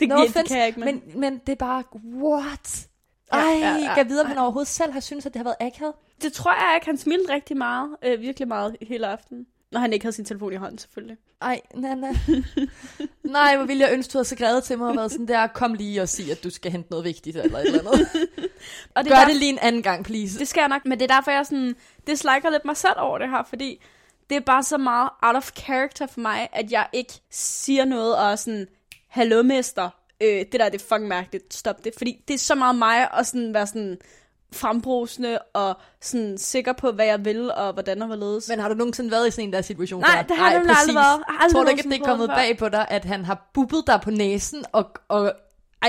[0.00, 1.02] Det, No no det offense, kan jeg ikke, men...
[1.06, 2.88] Men, men det er bare, what?
[3.32, 3.92] Ja, Ej, ja, ja.
[3.96, 5.94] jeg ved, om han overhovedet selv har syntes, at det har været akavet.
[6.22, 6.86] Det tror jeg ikke.
[6.86, 7.96] Han smilte rigtig meget.
[8.02, 9.46] Øh, virkelig meget hele aftenen.
[9.72, 11.16] Når han ikke havde sin telefon i hånden, selvfølgelig.
[11.42, 12.08] Ej, Nana.
[13.24, 15.74] Nej, hvor ville jeg ønske, du havde skrevet til mig og været sådan der, kom
[15.74, 18.08] lige og sig, at du skal hente noget vigtigt eller et eller andet.
[18.94, 20.38] Og det Gør er der- det lige en anden gang, please.
[20.38, 21.74] Det skal jeg nok, men det er derfor, jeg sådan,
[22.06, 23.82] disliker lidt mig selv over det her, fordi
[24.30, 28.16] det er bare så meget out of character for mig, at jeg ikke siger noget
[28.18, 28.66] og sådan,
[29.08, 31.92] hallo mester, øh, det der det er fucking mærkeligt, stop det.
[31.96, 33.98] Fordi det er så meget mig at sådan være sådan
[34.52, 38.48] frembrusende og sådan sikker på, hvad jeg vil og hvordan og hvorledes.
[38.48, 40.00] Men har du nogensinde været i sådan en der situation?
[40.00, 40.22] Nej, der?
[40.22, 41.22] det har jeg nemlig aldrig været.
[41.28, 43.84] Aldrig Tror du ikke, at det er kommet bag på dig, at han har bubbet
[43.86, 45.32] dig på næsen og, og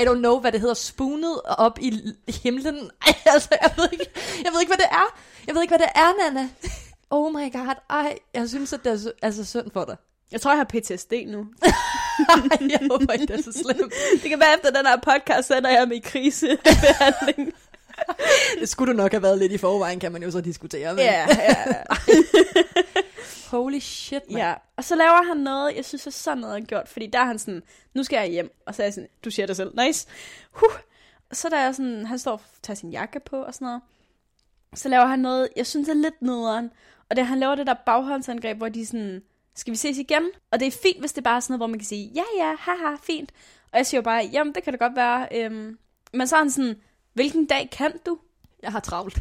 [0.00, 2.00] don't know, hvad det hedder, spunet op i
[2.42, 2.76] himlen?
[3.06, 4.10] Ej, altså, jeg ved, ikke,
[4.44, 5.18] jeg ved ikke, hvad det er.
[5.46, 6.48] Jeg ved ikke, hvad det er, Nana.
[7.10, 9.96] Oh my god, ej, jeg synes, at det er så, altså synd for dig.
[10.32, 11.46] Jeg tror, jeg har PTSD nu.
[11.62, 13.92] Ej, jeg håber ikke, det er så slemt.
[14.22, 17.52] det kan være efter den her podcast, sender jeg mig i krisebehandling.
[18.60, 20.94] Det skulle du nok have været lidt i forvejen, kan man jo så diskutere.
[20.94, 21.04] Men...
[21.04, 21.82] ja, ja.
[23.50, 24.38] Holy shit, man.
[24.38, 27.24] Ja, og så laver han noget, jeg synes er sådan noget, gjort, fordi der er
[27.24, 27.62] han sådan,
[27.94, 30.06] nu skal jeg hjem, og så er jeg sådan, du siger det selv, nice.
[30.50, 30.70] Huh.
[31.32, 33.82] Så der er sådan, han står og tager sin jakke på og sådan noget.
[34.74, 36.70] Så laver han noget, jeg synes er lidt nederen,
[37.10, 39.22] og det han laver det der baghåndsangreb, hvor de sådan,
[39.54, 40.30] skal vi ses igen?
[40.50, 42.24] Og det er fint, hvis det bare er sådan noget, hvor man kan sige, ja
[42.38, 43.32] ja, haha, fint.
[43.72, 45.28] Og jeg siger jo bare, jamen det kan det godt være.
[45.34, 45.78] Øhm.
[46.12, 46.76] Men så er han sådan,
[47.14, 48.18] hvilken dag kan du?
[48.62, 49.18] Jeg har travlt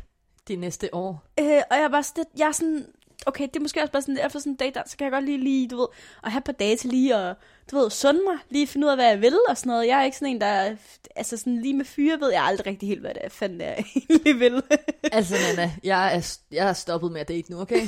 [0.47, 1.23] de næste år.
[1.39, 2.85] Øh, og jeg er bare sådan, jeg er sådan,
[3.25, 5.11] okay, det er måske også bare sådan, efter sådan en date, der, så kan jeg
[5.11, 5.87] godt lige, lige, du ved,
[6.23, 7.35] at have et par dage til lige at,
[7.71, 9.87] du ved, sunde mig, lige finde ud af, hvad jeg vil og sådan noget.
[9.87, 10.75] Jeg er ikke sådan en, der, er-
[11.15, 13.77] altså sådan lige med fyre ved jeg aldrig rigtig helt, hvad det er, fanden jeg
[14.09, 14.63] egentlig vil.
[15.11, 17.87] Altså, Nana, jeg er, jeg er stoppet med at date nu, okay?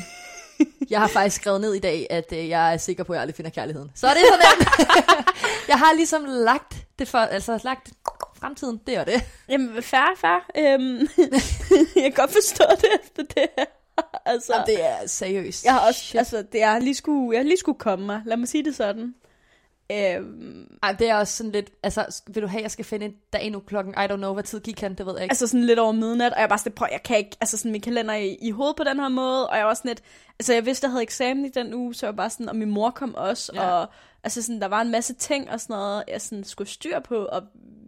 [0.89, 3.21] Jeg har faktisk skrevet ned i dag, at øh, jeg er sikker på, at jeg
[3.21, 3.91] aldrig finder kærligheden.
[3.95, 4.85] Så er det sådan.
[5.67, 7.91] jeg har ligesom lagt det for, altså lagt
[8.39, 9.21] fremtiden, det er det.
[9.49, 10.41] Jamen, færre, færre.
[10.57, 11.07] Øhm,
[11.95, 13.65] jeg kan godt forstå det efter det her.
[14.33, 15.65] altså, Jamen, det er seriøst.
[15.65, 16.17] jeg har også, Shit.
[16.19, 18.21] altså, det er lige skulle, jeg lige skulle komme mig.
[18.25, 19.13] Lad mig sige det sådan.
[19.91, 23.13] Øhm, Ej, det er også sådan lidt, altså, vil du have, jeg skal finde en
[23.33, 25.31] dag nu klokken, I don't know, hvad tid gik han, det ved jeg ikke.
[25.31, 27.71] Altså sådan lidt over midnat, og jeg bare sådan, prøv, jeg kan ikke, altså sådan
[27.71, 30.01] min kalender er i, i hovedet på den her måde, og jeg var sådan lidt,
[30.39, 32.55] altså jeg vidste, jeg havde eksamen i den uge, så jeg var bare sådan, og
[32.55, 33.71] min mor kom også, Ja.
[33.71, 33.87] og
[34.23, 37.15] altså sådan, der var en masse ting og sådan noget, jeg sådan skulle styr på,
[37.25, 37.43] og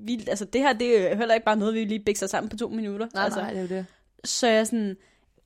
[0.06, 2.58] vi, altså det her, det er heller ikke bare noget, vi lige bikser sammen på
[2.58, 3.08] to minutter.
[3.14, 3.86] nej, altså, nej, det er jo det.
[4.24, 4.96] Så jeg sådan,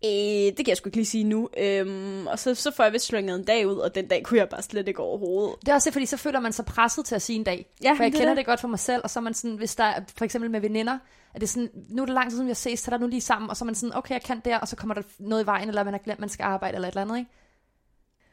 [0.05, 1.49] øh, det kan jeg sgu ikke lige sige nu.
[1.57, 4.37] Øhm, og så, så får jeg vist slynget en dag ud, og den dag kunne
[4.39, 5.55] jeg bare slet ikke overhovedet.
[5.61, 7.65] Det er også det, fordi så føler man sig presset til at sige en dag.
[7.83, 8.37] Ja, for jeg det er kender det.
[8.37, 10.51] det godt for mig selv, og så er man sådan, hvis der er, for eksempel
[10.51, 10.97] med veninder,
[11.33, 12.97] at det er sådan, nu er det lang tid siden, vi har ses, så er
[12.97, 14.75] der nu lige sammen, og så er man sådan, okay, jeg kan der, og så
[14.75, 17.01] kommer der noget i vejen, eller man har glemt, man skal arbejde, eller et eller
[17.01, 17.31] andet, ikke?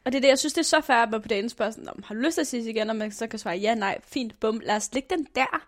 [0.05, 1.88] Og det er det, jeg synes, det er så fair, at på dagen spørger sådan,
[1.88, 3.98] "Om, har du lyst til at sige igen, og man så kan svare, ja, nej,
[4.05, 5.62] fint, bum, lad os lægge den der.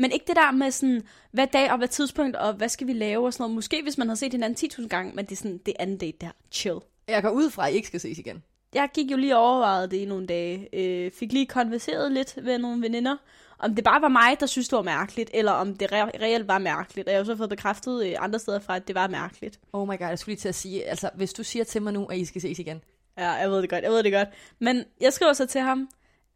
[0.00, 2.92] Men ikke det der med sådan, hvad dag og hvad tidspunkt, og hvad skal vi
[2.92, 3.54] lave og sådan noget.
[3.54, 6.16] Måske hvis man har set hinanden 10.000 gange, men det er sådan, det anden date
[6.20, 6.78] der, chill.
[7.08, 8.42] Jeg går ud fra, at I ikke skal ses igen.
[8.74, 10.68] Jeg gik jo lige og overvejede det i nogle dage.
[10.72, 13.16] Øh, fik lige konverseret lidt med nogle veninder,
[13.58, 16.48] om det bare var mig, der synes, det var mærkeligt, eller om det re- reelt
[16.48, 17.08] var mærkeligt.
[17.08, 19.60] Og jeg har jo så fået bekræftet øh, andre steder fra, at det var mærkeligt.
[19.72, 21.92] Oh my god, jeg skulle lige til at sige, altså, hvis du siger til mig
[21.92, 22.82] nu, at I skal ses igen,
[23.18, 24.28] Ja, jeg ved det godt, jeg ved det godt.
[24.58, 25.88] Men jeg skriver så til ham,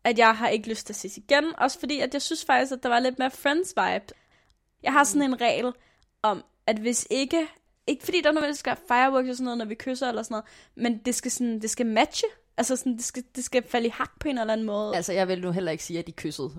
[0.04, 2.72] at jeg har ikke lyst til at ses igen, også fordi, at jeg synes faktisk,
[2.72, 4.14] at der var lidt mere friends vibe.
[4.82, 5.72] Jeg har sådan en regel
[6.22, 7.46] om, at hvis ikke,
[7.86, 10.34] ikke fordi der er der skal fireworks og sådan noget, når vi kysser eller sådan
[10.34, 12.28] noget, men det skal, sådan, det skal matche.
[12.56, 14.96] Altså sådan, det skal, det skal falde i hak på en eller anden måde.
[14.96, 16.50] altså, jeg vil nu heller ikke sige, at I kyssede.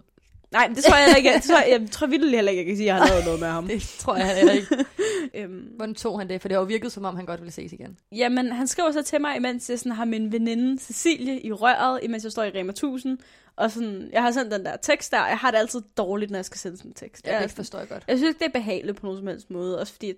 [0.51, 1.33] Nej, det tror jeg heller ikke.
[1.33, 3.25] Det tror jeg, jeg tror vildt heller ikke, jeg kan sige, at jeg har lavet
[3.25, 3.67] noget med ham.
[3.73, 4.67] Det tror jeg heller ikke.
[5.33, 6.41] Øhm, Hvordan tog han det?
[6.41, 7.97] For det har jo virket, som om han godt ville ses igen.
[8.11, 11.99] Jamen, han skriver så til mig, imens jeg sådan har min veninde Cecilie i røret,
[12.03, 13.17] imens jeg står i Rema 1000.
[13.55, 16.31] Og sådan, jeg har sendt den der tekst der, og jeg har det altid dårligt,
[16.31, 17.27] når jeg skal sende sådan en tekst.
[17.27, 18.03] Ja, Jeg det forstår jeg godt.
[18.07, 19.79] Jeg synes ikke, det er behageligt på nogen som helst måde.
[19.79, 20.13] Også fordi,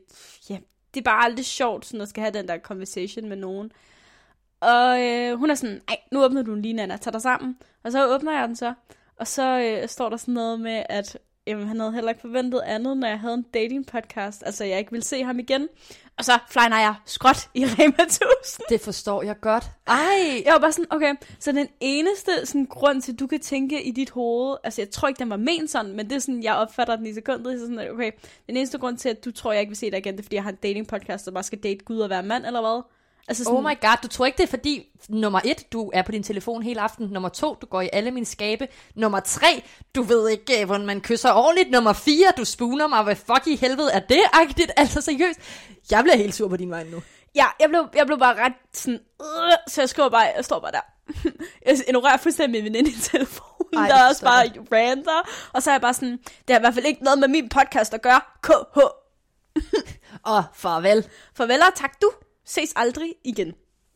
[0.50, 0.58] ja,
[0.94, 3.72] det er bare aldrig sjovt, sådan at skal have den der conversation med nogen.
[4.60, 7.58] Og øh, hun er sådan, ej, nu åbner du den lige, Nana, tag dig sammen.
[7.84, 8.74] Og så åbner jeg den så.
[9.20, 12.62] Og så øh, står der sådan noget med, at jamen, han havde heller ikke forventet
[12.66, 14.44] andet, når jeg havde en dating podcast.
[14.46, 15.68] Altså, jeg ikke ville se ham igen.
[16.18, 18.66] Og så flyner jeg skråt i Rema 1000.
[18.70, 19.64] Det forstår jeg godt.
[19.88, 20.42] Ej!
[20.46, 23.84] Jeg var bare sådan, okay, så den eneste sådan, grund til, at du kan tænke
[23.84, 26.44] i dit hoved, altså jeg tror ikke, den var ment sådan, men det er sådan,
[26.44, 28.12] jeg opfatter den i sekundet, så sådan, okay,
[28.48, 30.24] den eneste grund til, at du tror, jeg ikke vil se dig igen, det er,
[30.24, 32.62] fordi jeg har en dating podcast, og bare skal date Gud og være mand, eller
[32.62, 32.97] hvad?
[33.28, 36.02] Altså sådan, Oh my god, du tror ikke det er fordi, nummer et, du er
[36.02, 37.08] på din telefon hele aften.
[37.08, 38.68] Nummer to, du går i alle mine skabe.
[38.96, 39.63] Nummer tre,
[39.96, 41.72] du ved ikke, øh, hvordan man kysser ordentligt.
[41.72, 43.04] Nummer fire, du spuner mig.
[43.04, 44.22] Hvad fuck i helvede er det?
[44.34, 45.40] Agtigt, altså seriøst.
[45.92, 47.02] Jeg bliver helt sur på din vej nu.
[47.36, 50.60] Ja, jeg blev, jeg blev bare ret sådan, øh, så jeg skriver bare, jeg står
[50.60, 50.86] bare der.
[51.66, 53.78] jeg ignorerer fuldstændig min veninde i telefonen.
[53.84, 55.30] Ej, der det også bare ranter.
[55.54, 57.50] Og så er jeg bare sådan, det har i hvert fald ikke noget med min
[57.50, 58.22] podcast at gøre.
[58.44, 58.80] KH.
[60.28, 61.08] Åh, farvel.
[61.36, 62.12] Farvel og tak du.
[62.48, 63.54] Ses aldrig igen.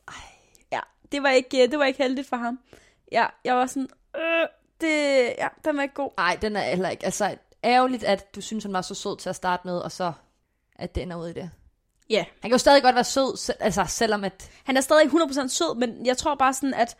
[0.08, 0.14] Ej.
[0.72, 0.80] Ja,
[1.12, 2.58] det var ikke, det var ikke heldigt for ham.
[3.12, 4.46] Ja, jeg var sådan, øh,
[4.80, 4.88] det,
[5.38, 6.10] ja, den var ikke god.
[6.16, 7.04] Nej, den er heller ikke.
[7.04, 10.12] Altså, ærgerligt, at du synes, han var så sød til at starte med, og så
[10.76, 11.50] at det ender ud i det.
[12.10, 12.26] Ja, yeah.
[12.26, 14.50] Han kan jo stadig godt være sød, se- altså selvom at...
[14.64, 16.96] han er stadig 100% sød, men jeg tror bare sådan, at,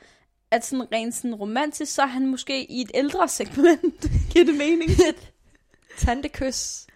[0.50, 4.06] at sådan rent sådan romantisk, så er han måske i et ældre segment.
[4.32, 4.90] Giver det mening?
[5.98, 6.86] Tantekys.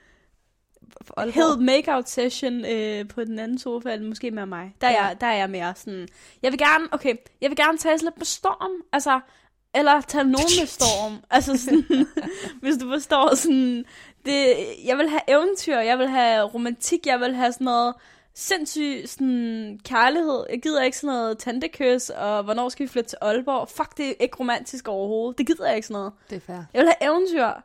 [1.02, 1.34] For Aalborg.
[1.34, 4.74] Hed make-out session øh, på den anden sofa, eller måske mere mig.
[4.80, 5.04] Der er, Ja.
[5.04, 6.08] jeg, der er jeg mere sådan,
[6.42, 9.20] jeg vil gerne, okay, jeg vil gerne tage lidt med storm, altså,
[9.74, 11.16] eller tage nogen med storm.
[11.30, 12.06] altså sådan,
[12.60, 13.84] hvis du forstår sådan,
[14.26, 14.54] det,
[14.84, 17.94] jeg vil have eventyr, jeg vil have romantik, jeg vil have sådan noget
[18.34, 20.44] sindssyg sådan, kærlighed.
[20.50, 23.68] Jeg gider ikke sådan noget tantekys, og hvornår skal vi flytte til Aalborg?
[23.68, 25.38] Fuck, det er ikke romantisk overhovedet.
[25.38, 26.12] Det gider jeg ikke sådan noget.
[26.30, 26.56] Det er fair.
[26.74, 27.62] Jeg vil have eventyr.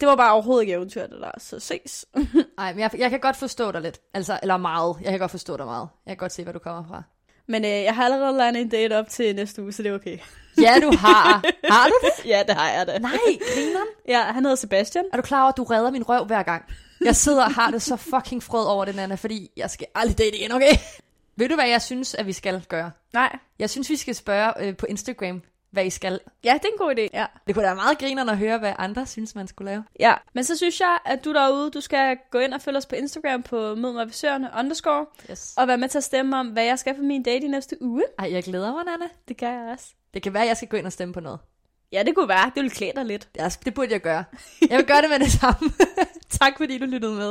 [0.00, 1.30] Det var bare overhovedet ikke eventyr, det der.
[1.38, 2.06] Så ses.
[2.58, 4.00] Nej, men jeg, jeg kan godt forstå dig lidt.
[4.14, 4.96] Altså, eller meget.
[5.02, 5.88] Jeg kan godt forstå dig meget.
[6.06, 7.02] Jeg kan godt se, hvor du kommer fra.
[7.46, 9.94] Men øh, jeg har allerede legnet en date op til næste uge, så det er
[9.94, 10.18] okay.
[10.58, 11.44] Ja, du har.
[11.70, 12.26] Har du det?
[12.32, 12.98] ja, det har jeg da.
[12.98, 13.18] Nej,
[13.54, 13.88] grineren.
[14.08, 15.04] Ja, han hedder Sebastian.
[15.12, 16.64] Er du klar over, at du redder min røv hver gang?
[17.04, 20.18] Jeg sidder og har det så fucking frød over den Anna, fordi jeg skal aldrig
[20.18, 20.72] date igen, okay?
[21.36, 22.90] Ved du, hvad jeg synes, at vi skal gøre?
[23.12, 23.38] Nej.
[23.58, 26.20] Jeg synes, vi skal spørge øh, på Instagram, hvad I skal.
[26.44, 27.08] Ja, det er en god idé.
[27.12, 27.26] Ja.
[27.46, 29.84] Det kunne da være meget grinerende at høre, hvad andre synes, man skulle lave.
[30.00, 30.14] ja.
[30.34, 32.94] Men så synes jeg, at du derude, du skal gå ind og følge os på
[32.94, 35.54] Instagram på Mød mig underscore, Yes.
[35.56, 37.76] og være med til at stemme om, hvad jeg skal for min date i næste
[37.82, 38.02] uge.
[38.18, 39.06] Ej, jeg glæder mig, Anna.
[39.28, 39.86] Det gør jeg også.
[40.14, 41.38] Det kan være, at jeg skal gå ind og stemme på noget.
[41.92, 42.44] Ja, det kunne være.
[42.46, 43.28] Det ville klæde dig lidt.
[43.34, 44.24] Det, det burde jeg gøre.
[44.70, 45.70] Jeg vil gøre det med det samme.
[46.40, 47.28] tak fordi du lyttede med.